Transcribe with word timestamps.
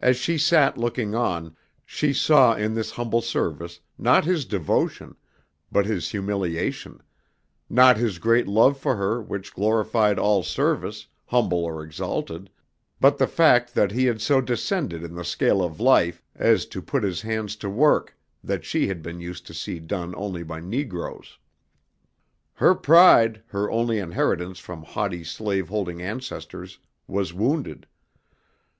As 0.00 0.16
she 0.16 0.38
sat 0.38 0.76
looking 0.76 1.14
on, 1.14 1.54
she 1.86 2.12
saw 2.12 2.56
in 2.56 2.74
this 2.74 2.90
humble 2.90 3.20
service 3.20 3.78
not 3.96 4.24
his 4.24 4.44
devotion, 4.44 5.14
but 5.70 5.86
his 5.86 6.08
humiliation, 6.10 7.00
not 7.70 7.96
his 7.96 8.18
great 8.18 8.48
love 8.48 8.76
for 8.76 8.96
her 8.96 9.22
which 9.22 9.54
glorified 9.54 10.18
all 10.18 10.42
service 10.42 11.06
humble 11.26 11.62
or 11.64 11.84
exalted, 11.84 12.50
but 13.00 13.18
the 13.18 13.28
fact 13.28 13.72
that 13.76 13.92
he 13.92 14.06
had 14.06 14.20
so 14.20 14.40
descended 14.40 15.04
in 15.04 15.14
the 15.14 15.24
scale 15.24 15.62
of 15.62 15.78
life 15.78 16.24
as 16.34 16.66
to 16.66 16.82
put 16.82 17.04
his 17.04 17.22
hand 17.22 17.48
to 17.50 17.70
work 17.70 18.16
that 18.42 18.64
she 18.64 18.88
had 18.88 19.00
been 19.00 19.20
used 19.20 19.46
to 19.46 19.54
see 19.54 19.78
done 19.78 20.12
only 20.16 20.42
by 20.42 20.58
negroes. 20.58 21.38
Her 22.54 22.74
pride, 22.74 23.44
her 23.46 23.70
only 23.70 24.00
inheritance 24.00 24.58
from 24.58 24.82
haughty 24.82 25.22
slave 25.22 25.68
holding 25.68 26.02
ancestors, 26.02 26.80
was 27.06 27.32
wounded. 27.32 27.86